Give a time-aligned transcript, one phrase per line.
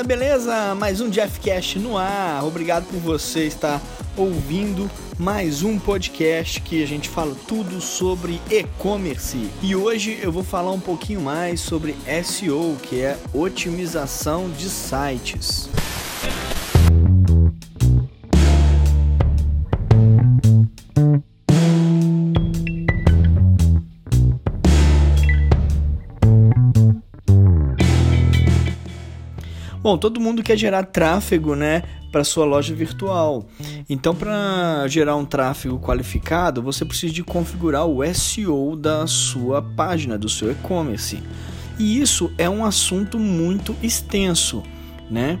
[0.00, 0.74] galera, beleza?
[0.74, 2.44] Mais um Jeff Cash no ar.
[2.44, 3.80] Obrigado por você estar
[4.16, 9.50] ouvindo mais um podcast que a gente fala tudo sobre e-commerce.
[9.62, 15.68] E hoje eu vou falar um pouquinho mais sobre SEO, que é otimização de sites.
[29.82, 33.46] Bom, todo mundo quer gerar tráfego, né, para sua loja virtual.
[33.88, 40.18] Então, para gerar um tráfego qualificado, você precisa de configurar o SEO da sua página,
[40.18, 41.22] do seu e-commerce.
[41.78, 44.62] E isso é um assunto muito extenso,
[45.10, 45.38] né?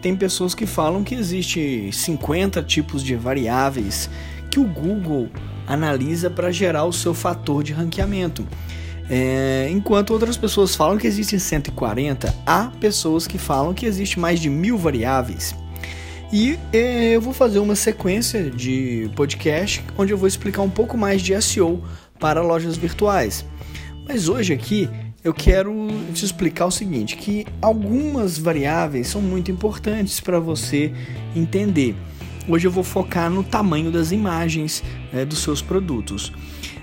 [0.00, 4.08] Tem pessoas que falam que existe 50 tipos de variáveis
[4.50, 5.28] que o Google
[5.66, 8.46] analisa para gerar o seu fator de ranqueamento.
[9.10, 14.38] É, enquanto outras pessoas falam que existem 140, há pessoas que falam que existe mais
[14.38, 15.54] de mil variáveis.
[16.30, 20.96] E é, eu vou fazer uma sequência de podcast onde eu vou explicar um pouco
[20.96, 21.82] mais de SEO
[22.20, 23.46] para lojas virtuais.
[24.06, 24.90] Mas hoje aqui
[25.24, 30.92] eu quero te explicar o seguinte, que algumas variáveis são muito importantes para você
[31.34, 31.96] entender.
[32.46, 36.32] Hoje eu vou focar no tamanho das imagens né, dos seus produtos.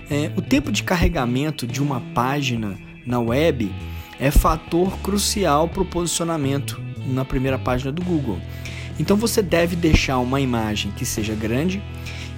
[0.10, 3.72] É, o tempo de carregamento de uma página na web
[4.20, 8.40] é fator crucial para o posicionamento na primeira página do Google.
[9.00, 11.82] Então você deve deixar uma imagem que seja grande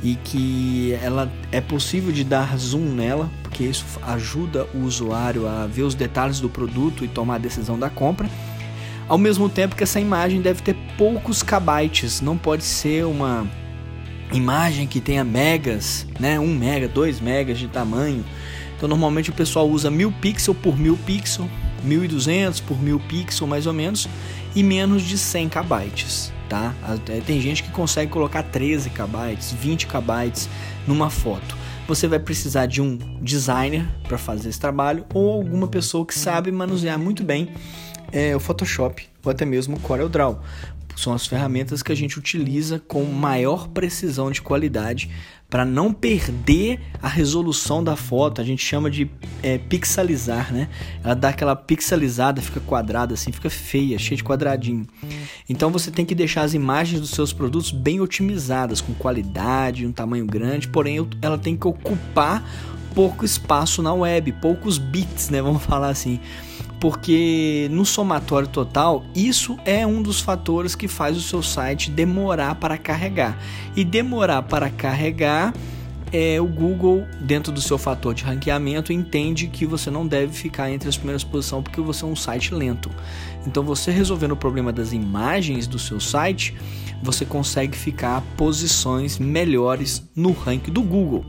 [0.03, 5.67] e que ela é possível de dar zoom nela, porque isso ajuda o usuário a
[5.67, 8.29] ver os detalhes do produto e tomar a decisão da compra.
[9.07, 13.47] Ao mesmo tempo que essa imagem deve ter poucos kbytes, não pode ser uma
[14.31, 18.25] imagem que tenha megas, né, 1 mega, 2 megas de tamanho.
[18.75, 21.49] Então normalmente o pessoal usa 1000 pixels por 1000 pixels,
[21.83, 24.07] 1200 por 1000 pixels mais ou menos,
[24.55, 26.73] e menos de 100 kbytes, tá?
[27.25, 30.49] Tem gente que consegue colocar 13 kbytes, 20 kbytes
[30.87, 31.57] numa foto.
[31.87, 36.51] Você vai precisar de um designer para fazer esse trabalho ou alguma pessoa que sabe
[36.51, 37.49] manusear muito bem
[38.11, 40.41] é, o Photoshop ou até mesmo o CorelDRAW
[40.97, 45.09] são as ferramentas que a gente utiliza com maior precisão de qualidade
[45.49, 48.41] para não perder a resolução da foto.
[48.41, 49.09] A gente chama de
[49.41, 50.67] é, pixelizar, né?
[51.03, 54.85] Ela dá aquela pixelizada, fica quadrada assim, fica feia, cheia de quadradinho.
[55.47, 59.91] Então você tem que deixar as imagens dos seus produtos bem otimizadas, com qualidade, um
[59.91, 62.43] tamanho grande, porém ela tem que ocupar
[62.93, 65.41] pouco espaço na web, poucos bits, né?
[65.41, 66.19] Vamos falar assim
[66.79, 72.55] porque no somatório total, isso é um dos fatores que faz o seu site demorar
[72.55, 73.37] para carregar.
[73.75, 75.53] E demorar para carregar
[76.11, 80.71] é, o Google, dentro do seu fator de ranqueamento, entende que você não deve ficar
[80.71, 82.89] entre as primeiras posições porque você é um site lento.
[83.45, 86.55] Então, você resolvendo o problema das imagens do seu site,
[87.01, 91.25] você consegue ficar posições melhores no ranking do Google.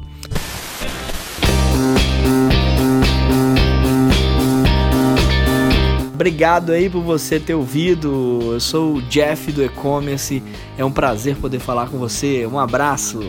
[6.18, 8.40] Obrigado aí por você ter ouvido.
[8.54, 10.42] Eu sou o Jeff do e-commerce.
[10.76, 12.44] É um prazer poder falar com você.
[12.44, 13.20] Um abraço.